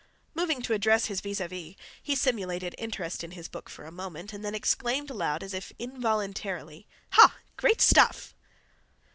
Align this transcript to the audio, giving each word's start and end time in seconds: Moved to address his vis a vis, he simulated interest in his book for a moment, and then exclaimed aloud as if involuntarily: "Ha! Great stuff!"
Moved 0.33 0.63
to 0.63 0.73
address 0.73 1.05
his 1.05 1.21
vis 1.21 1.39
a 1.39 1.47
vis, 1.47 1.75
he 2.01 2.15
simulated 2.15 2.73
interest 2.79 3.23
in 3.23 3.29
his 3.37 3.47
book 3.47 3.69
for 3.69 3.85
a 3.85 3.91
moment, 3.91 4.33
and 4.33 4.43
then 4.43 4.55
exclaimed 4.55 5.11
aloud 5.11 5.43
as 5.43 5.53
if 5.53 5.71
involuntarily: 5.77 6.87
"Ha! 7.11 7.35
Great 7.55 7.81
stuff!" 7.81 8.33